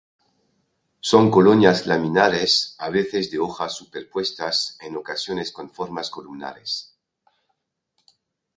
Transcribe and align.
Son 1.09 1.29
colonias 1.29 1.85
laminares, 1.85 2.73
a 2.79 2.89
veces 2.89 3.29
de 3.29 3.37
hojas 3.37 3.75
superpuestas, 3.77 4.75
en 4.81 4.95
ocasiones 4.95 5.51
con 5.51 5.69
formas 5.69 6.09
columnares. 6.09 6.97